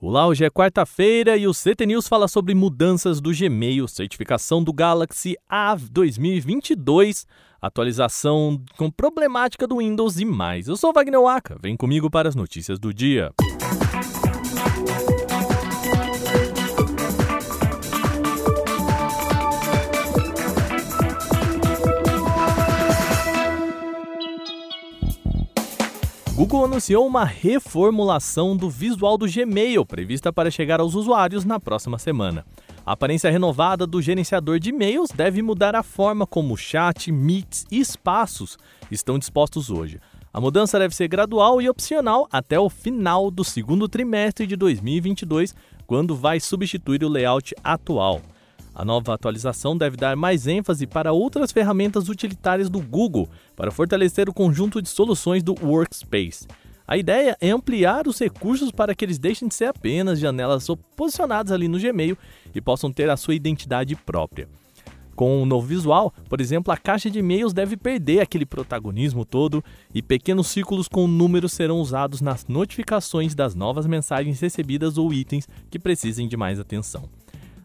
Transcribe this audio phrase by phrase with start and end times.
[0.00, 4.72] Olá, hoje é quarta-feira e o CT News fala sobre mudanças do Gmail, certificação do
[4.72, 7.26] Galaxy A 2022,
[7.60, 10.68] atualização com problemática do Windows e mais.
[10.68, 13.32] Eu sou Wagner Waka, vem comigo para as notícias do dia.
[26.38, 31.98] Google anunciou uma reformulação do visual do Gmail, prevista para chegar aos usuários na próxima
[31.98, 32.46] semana.
[32.86, 37.80] A aparência renovada do gerenciador de e-mails deve mudar a forma como chat, meets e
[37.80, 38.56] espaços
[38.88, 39.98] estão dispostos hoje.
[40.32, 45.56] A mudança deve ser gradual e opcional até o final do segundo trimestre de 2022,
[45.88, 48.22] quando vai substituir o layout atual.
[48.78, 54.28] A nova atualização deve dar mais ênfase para outras ferramentas utilitárias do Google para fortalecer
[54.28, 56.46] o conjunto de soluções do Workspace.
[56.86, 60.64] A ideia é ampliar os recursos para que eles deixem de ser apenas janelas
[60.94, 62.16] posicionadas ali no Gmail
[62.54, 64.48] e possam ter a sua identidade própria.
[65.16, 69.62] Com o novo visual, por exemplo, a caixa de e-mails deve perder aquele protagonismo todo
[69.92, 75.48] e pequenos círculos com números serão usados nas notificações das novas mensagens recebidas ou itens
[75.68, 77.08] que precisem de mais atenção.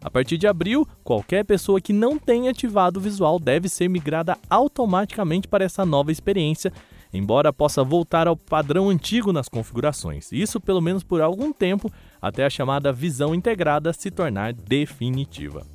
[0.04, 4.36] A partir de abril, qualquer pessoa que não tenha ativado o visual deve ser migrada
[4.50, 6.70] automaticamente para essa nova experiência,
[7.10, 10.30] embora possa voltar ao padrão antigo nas configurações.
[10.30, 15.66] Isso pelo menos por algum tempo, até a chamada visão integrada se tornar definitiva.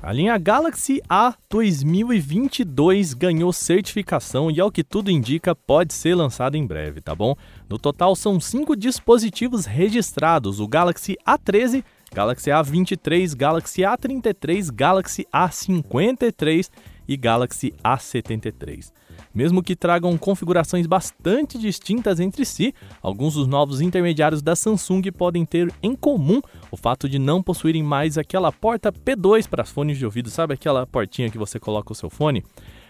[0.00, 6.58] A linha Galaxy A 2022 ganhou certificação e, ao que tudo indica, pode ser lançada
[6.58, 7.34] em breve, tá bom?
[7.68, 11.82] No total, são cinco dispositivos registrados: o Galaxy A13,
[12.14, 16.70] Galaxy A23, Galaxy A33, Galaxy A53
[17.08, 18.92] e Galaxy A73.
[19.34, 25.44] Mesmo que tragam configurações bastante distintas entre si, alguns dos novos intermediários da Samsung podem
[25.44, 30.04] ter em comum o fato de não possuírem mais aquela porta P2 para fones de
[30.04, 32.44] ouvido, sabe aquela portinha que você coloca o seu fone?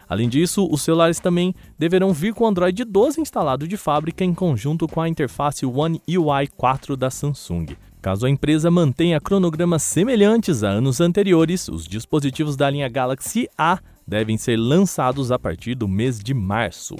[0.06, 4.34] Além disso, os celulares também deverão vir com o Android 12 instalado de fábrica em
[4.34, 7.68] conjunto com a interface One UI 4 da Samsung.
[8.04, 13.78] Caso a empresa mantenha cronogramas semelhantes a anos anteriores, os dispositivos da linha Galaxy A
[14.06, 16.96] devem ser lançados a partir do mês de março.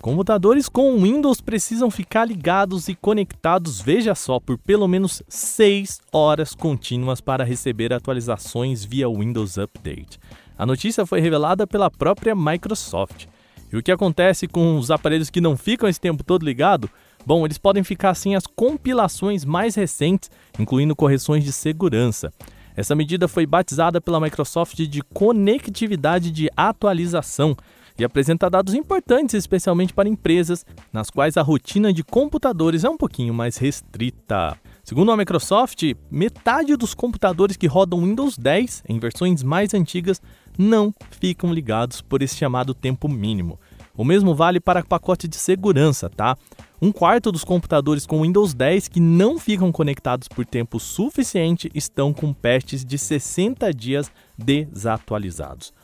[0.00, 6.52] Computadores com Windows precisam ficar ligados e conectados, veja só, por pelo menos 6 horas
[6.52, 10.18] contínuas para receber atualizações via Windows Update.
[10.58, 13.26] A notícia foi revelada pela própria Microsoft.
[13.72, 16.90] E o que acontece com os aparelhos que não ficam esse tempo todo ligado?
[17.24, 22.32] Bom, eles podem ficar sem as compilações mais recentes, incluindo correções de segurança.
[22.76, 27.56] Essa medida foi batizada pela Microsoft de conectividade de atualização
[27.98, 32.96] e apresenta dados importantes, especialmente para empresas nas quais a rotina de computadores é um
[32.96, 34.56] pouquinho mais restrita.
[34.82, 40.20] Segundo a Microsoft, metade dos computadores que rodam Windows 10 em versões mais antigas
[40.56, 43.58] não ficam ligados por esse chamado tempo mínimo.
[43.94, 46.36] O mesmo vale para pacote de segurança, tá?
[46.82, 52.10] Um quarto dos computadores com Windows 10 que não ficam conectados por tempo suficiente estão
[52.10, 55.74] com patches de 60 dias desatualizados.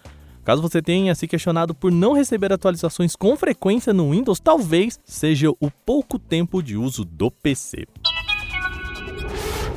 [0.43, 5.51] Caso você tenha se questionado por não receber atualizações com frequência no Windows, talvez seja
[5.51, 7.87] o pouco tempo de uso do PC.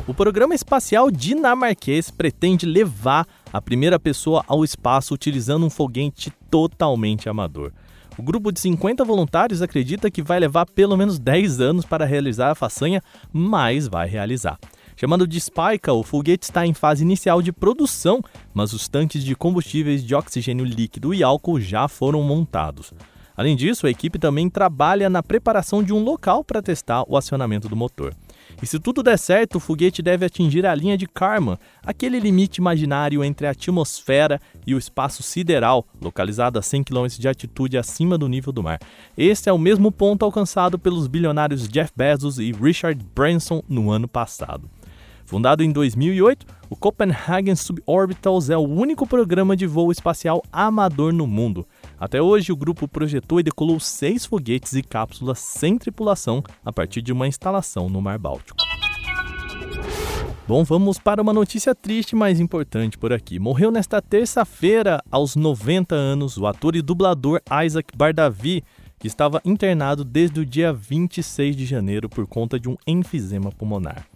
[0.08, 7.28] O programa espacial dinamarquês pretende levar a primeira pessoa ao espaço utilizando um foguete totalmente
[7.28, 7.74] amador.
[8.19, 12.52] O grupo de 50 voluntários acredita que vai levar pelo menos 10 anos para realizar
[12.52, 14.59] a façanha, mas vai realizar.
[14.97, 18.22] Chamado de Spica, o foguete está em fase inicial de produção,
[18.53, 22.94] mas os tanques de combustíveis de oxigênio líquido e álcool já foram montados.
[23.40, 27.70] Além disso, a equipe também trabalha na preparação de um local para testar o acionamento
[27.70, 28.14] do motor.
[28.62, 32.58] E se tudo der certo, o foguete deve atingir a linha de Karman, aquele limite
[32.58, 38.18] imaginário entre a atmosfera e o espaço sideral, localizado a 100 km de altitude acima
[38.18, 38.78] do nível do mar.
[39.18, 44.09] Este é o mesmo ponto alcançado pelos bilionários Jeff Bezos e Richard Branson no ano
[44.09, 44.70] passado.
[45.30, 51.26] Fundado em 2008, o Copenhagen Suborbitals é o único programa de voo espacial amador no
[51.26, 51.68] mundo.
[51.99, 57.01] Até hoje, o grupo projetou e decolou seis foguetes e cápsulas sem tripulação a partir
[57.01, 58.57] de uma instalação no Mar Báltico.
[60.47, 63.37] Bom, vamos para uma notícia triste, mas importante por aqui.
[63.37, 68.63] Morreu nesta terça-feira, aos 90 anos, o ator e dublador Isaac Bardavi,
[68.97, 74.07] que estava internado desde o dia 26 de janeiro por conta de um enfisema pulmonar.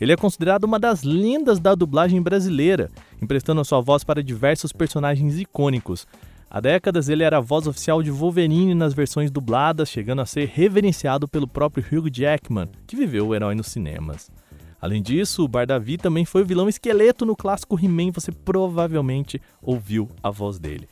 [0.00, 2.88] Ele é considerado uma das lendas da dublagem brasileira,
[3.20, 6.06] emprestando a sua voz para diversos personagens icônicos,
[6.48, 10.46] Há décadas ele era a voz oficial de Wolverine nas versões dubladas, chegando a ser
[10.48, 14.30] reverenciado pelo próprio Hugh Jackman, que viveu o herói nos cinemas.
[14.80, 20.08] Além disso, o Bardavi também foi o vilão esqueleto no clássico He-Man, você provavelmente ouviu
[20.22, 20.88] a voz dele.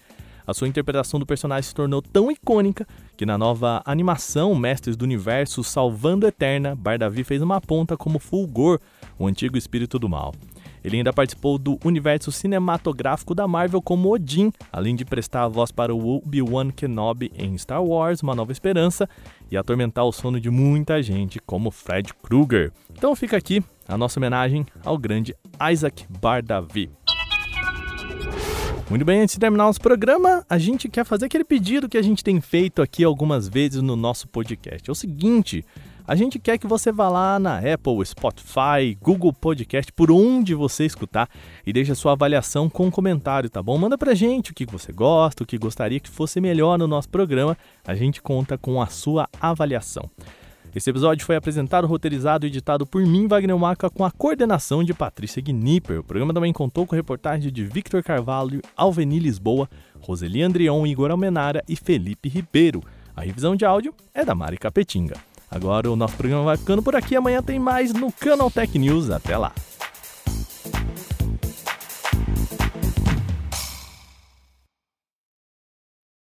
[0.46, 2.86] A sua interpretação do personagem se tornou tão icônica
[3.16, 8.80] que na nova animação Mestres do Universo Salvando Eterna, Bardavi fez uma ponta como Fulgor,
[9.18, 10.34] o antigo espírito do mal.
[10.84, 15.72] Ele ainda participou do universo cinematográfico da Marvel como Odin, além de prestar a voz
[15.72, 19.08] para o Obi-Wan Kenobi em Star Wars Uma Nova Esperança
[19.50, 22.70] e atormentar o sono de muita gente como Fred Krueger.
[22.90, 25.34] Então fica aqui a nossa homenagem ao grande
[25.72, 26.90] Isaac Bardavi.
[28.90, 32.02] Muito bem, antes de terminar nosso programa, a gente quer fazer aquele pedido que a
[32.02, 34.88] gente tem feito aqui algumas vezes no nosso podcast.
[34.88, 35.64] É o seguinte,
[36.06, 40.84] a gente quer que você vá lá na Apple, Spotify, Google Podcast, por onde você
[40.84, 41.28] escutar
[41.66, 43.78] e deixe a sua avaliação com um comentário, tá bom?
[43.78, 47.08] Manda pra gente o que você gosta, o que gostaria que fosse melhor no nosso
[47.08, 47.56] programa.
[47.86, 50.10] A gente conta com a sua avaliação.
[50.74, 54.92] Esse episódio foi apresentado, roteirizado e editado por mim, Wagner Maca, com a coordenação de
[54.92, 56.00] Patrícia Gnipper.
[56.00, 59.70] O programa também contou com reportagem de Victor Carvalho, Alveni Lisboa,
[60.00, 62.82] Roseli Andrion, Igor Almenara e Felipe Ribeiro.
[63.16, 65.14] A revisão de áudio é da Mari Capetinga.
[65.54, 67.14] Agora o nosso programa vai ficando por aqui.
[67.14, 69.08] Amanhã tem mais no Canal Tech News.
[69.10, 69.52] Até lá!